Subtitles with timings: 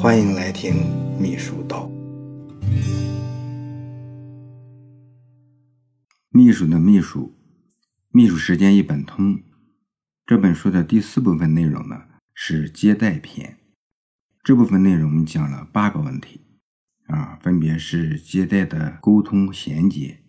[0.00, 0.76] 欢迎来听
[1.18, 1.90] 秘书道。
[6.30, 7.36] 秘书的秘书，
[8.12, 9.42] 秘书时间一本通。
[10.24, 13.58] 这本书的第四部分内容呢是接待篇。
[14.44, 16.42] 这部分内容讲了八个问题，
[17.08, 20.20] 啊，分别是接待的沟通衔接，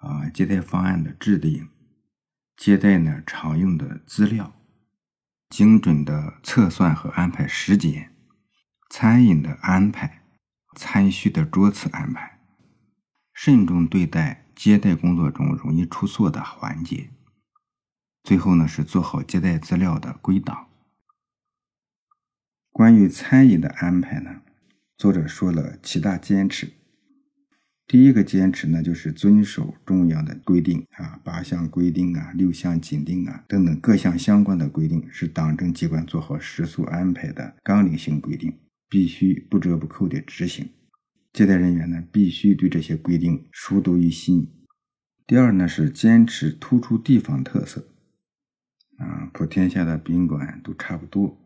[0.00, 1.68] 啊，接待方案的制定，
[2.56, 4.54] 接待呢常用的资料，
[5.50, 8.15] 精准的测算和安排时间，
[8.98, 10.22] 餐饮的安排，
[10.74, 12.38] 餐序的桌次安排，
[13.34, 17.10] 慎重对待接待工作中容易出错的环节。
[18.22, 20.68] 最后呢，是做好接待资料的归档。
[22.72, 24.40] 关于餐饮的安排呢，
[24.96, 26.72] 作者说了七大坚持。
[27.86, 40.68] 第一个坚持呢，就是遵守中央的规定啊，八项规定啊，六项紧定啊等等各项相关的规定，是党政机关做好食宿安排的纲领性规定，必须不折不扣的执行。
[41.32, 44.48] 接待人员呢，必须对这些规定熟读于心。
[45.26, 47.88] 第二呢，是坚持突出地方特色。
[48.98, 51.36] 啊，普天下的宾馆都差不多，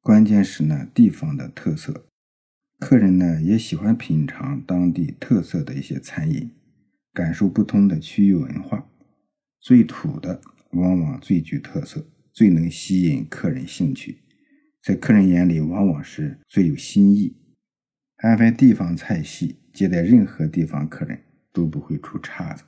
[0.00, 2.06] 关键是呢地方的特色。
[2.78, 6.52] 客人呢也喜欢品尝当地特色的一些餐饮，
[7.12, 8.88] 感受不同的区域文化。
[9.58, 14.18] 最土的往往最具特色，最能吸引客人兴趣，
[14.88, 17.36] 在客人眼里往往是最有新意。
[18.16, 22.64] 安排地方菜系，接待任何地方客人都不会出岔子。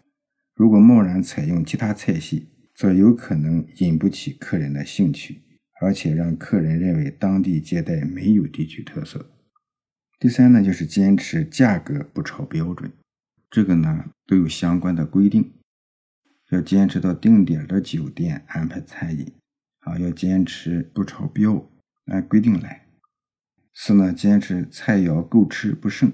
[0.55, 5.41] 如果贸然采用其他菜系，则有可能引不起客人的兴趣，
[5.81, 9.31] 而且让客人认为当地接待没有地区特色。
[10.19, 12.93] 第三呢，就是坚持价格不超标准，
[13.49, 15.55] 这个呢都有相关的规定，
[16.51, 19.33] 要坚持到定点的酒店安排餐饮，
[19.79, 21.67] 啊，要坚持不超标，
[22.07, 22.87] 按规定来。
[23.73, 26.13] 四呢，坚持菜肴够吃不剩，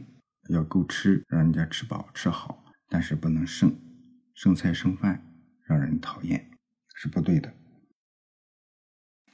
[0.51, 3.75] 要够吃，让人家吃饱吃好，但是不能剩，
[4.34, 5.25] 剩菜剩饭
[5.65, 6.50] 让人讨厌。
[6.99, 7.53] 是不对的。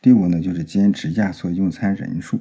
[0.00, 2.40] 第五呢，就是坚持压缩用餐人数，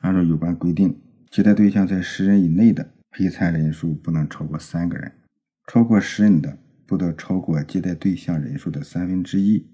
[0.00, 5.12] 按照有关规定，接待对象在十人以内的陪餐人数不能超过三个人，
[5.66, 9.68] 超过十人的不得超过接待对象人数的三分之一。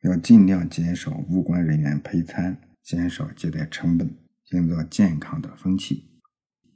[0.00, 4.10] 要尽量减少无关人员陪餐，减少接待成本，
[4.50, 6.10] 营造健康的风气。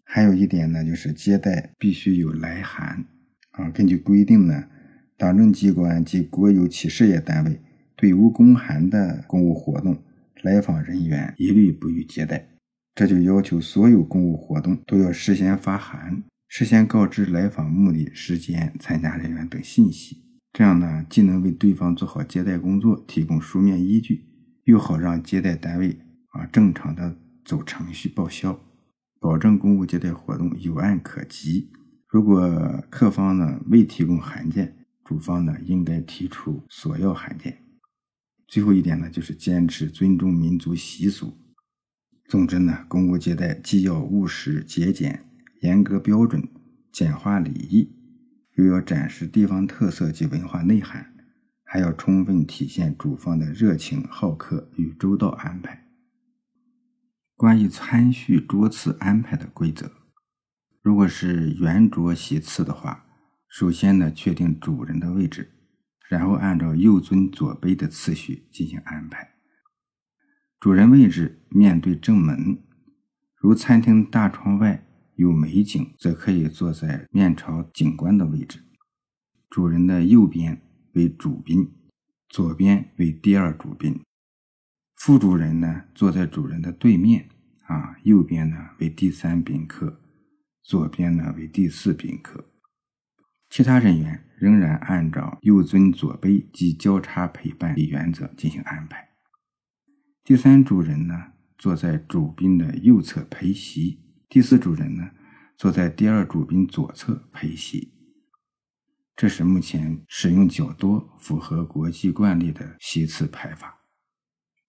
[0.05, 3.05] 还有一点呢，就是接待必须有来函
[3.50, 4.69] 啊，根据规定呢。
[5.19, 7.59] 党政机关及国有企事业单位
[7.97, 10.03] 对无公函的公务活动，
[10.43, 12.47] 来访人员一律不予接待。
[12.94, 20.23] 这就要求所有公务活动都要事先发函，事先告知来访目的、时间、参加人员等信息。
[20.53, 24.27] 这样呢，既能为对方做好接待工作提供书面依据，
[24.66, 25.97] 又好让接待单位
[26.32, 28.59] 啊正常的走程序报销，
[29.21, 31.71] 保证公务接待活动有案可及。
[32.09, 37.62] 如果客方呢未提供函件，主方呢，应该提出索要函件。
[38.49, 41.37] 最后一点呢，就是坚持尊重民族习俗。
[42.28, 45.25] 总之呢，公务接待既要务实节俭、
[45.62, 46.49] 严格标准、
[46.91, 47.93] 简化礼仪，
[48.56, 51.15] 又要展示地方特色及文化内涵，
[51.66, 55.87] 还要充分体现主方的热情好客与周到安排。
[57.34, 59.91] 关于餐序桌次安排的规则，
[60.81, 63.03] 如果是圆桌席次的话。
[63.49, 65.50] 首先呢，确定主人的位置，
[66.09, 69.31] 然后按照右尊左卑的次序进行安排。
[70.60, 72.62] 主人位置面对正门，
[73.37, 78.62] 如餐厅大窗外有美景，则可以坐在面朝景观的位置。
[79.49, 80.60] 主人的右边
[80.96, 81.70] 为主宾，
[82.30, 84.00] 左边为第二主宾。
[84.94, 87.28] 副主人呢，坐在主人的对面，
[87.66, 90.00] 啊，右边呢为第三宾客，
[90.62, 92.46] 左边呢为第四宾客。
[93.50, 99.10] 其他人员仍然按照右尊左卑及交叉陪伴的原则进行安排。
[100.24, 104.00] 第三主人呢，坐在主宾的右侧陪席；
[104.31, 105.10] 第四主人呢，
[105.58, 107.95] 坐在第二主宾左侧陪席。
[109.16, 113.80] 这是目前使用较多、符合国际惯例的席次排法。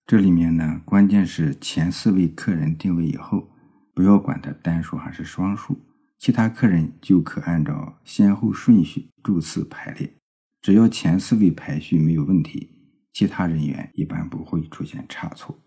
[0.06, 3.50] 这里面呢，关键是前四位客人定位以后，
[3.94, 5.78] 不要管他单数还是双数。
[6.18, 10.16] 其他客人就可按照先后顺序逐次排列，
[10.62, 12.72] 只要前四位排序没有问题，
[13.12, 15.60] 其他人员一般不会出现差错。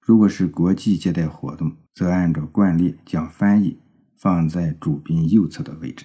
[0.00, 3.80] 如果是国际接待活动，则按照惯例将翻译
[4.18, 6.04] 放在主宾右侧的位置。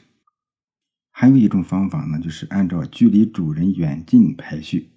[1.21, 4.87] 还有一种方法呢，就是按照距离主人远近排序，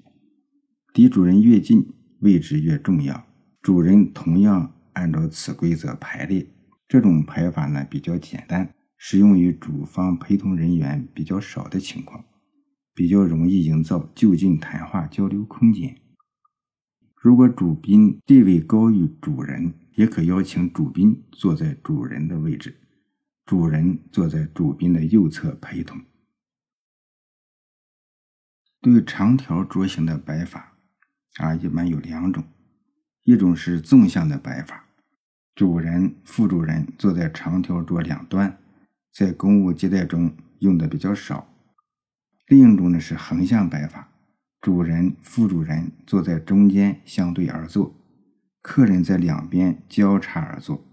[0.95, 1.85] 离主人越近，
[2.21, 3.25] 位置越重要；
[3.61, 6.47] 主人同样按照此规则排列。
[6.87, 12.25] 这种排法呢比较简单，适用于主方陪同人员比较少的情况，
[12.95, 15.97] 比较容易营造就近谈话交流空间。
[17.17, 22.77] 如果主宾地位高于主人，也可邀请主宾坐在主人的位置，
[23.45, 26.01] 主人坐在主宾的右侧陪同。
[28.83, 30.73] 对长条桌型的摆法
[31.37, 32.43] 啊，一般有两种，
[33.23, 34.87] 一种是纵向的摆法，
[35.55, 38.59] 主人、副主人坐在长条桌两端，
[39.15, 41.47] 在公务接待中用的比较少；
[42.49, 44.09] 另一种呢是横向摆法。
[44.61, 47.95] 主人、副主人坐在中间相对而坐，
[48.61, 50.85] 客人在两边交叉而坐。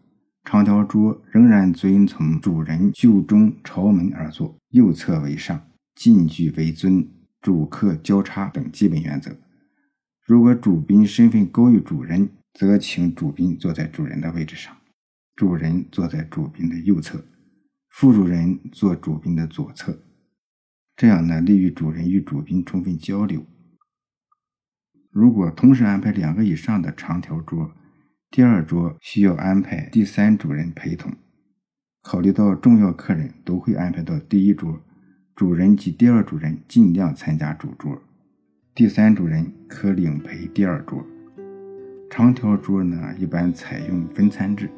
[0.44, 7.08] 长条桌仍然遵从主人就中朝门而坐，右侧为上，近距为尊，
[7.42, 9.38] 主客交叉等基本原则。
[10.26, 14.76] 如果主宾身份高于主人，则请主宾坐在主人的位置上，
[15.36, 17.24] 主人坐在主宾的右侧，
[17.90, 20.04] 副主人坐主宾的左侧。
[20.96, 23.46] 这样呢，利于主人与主宾充分交流。
[25.10, 27.74] 如果同时安排两个以上的长条桌，
[28.30, 31.14] 第二桌需要安排第三主人陪同。
[32.02, 34.82] 考虑到重要客人都会安排到第一桌，
[35.40, 37.98] 主人及第二主人尽量参加主桌，
[38.76, 41.02] 第三主人可领陪第二桌。
[42.10, 44.70] 长条桌呢，一般采用分餐制，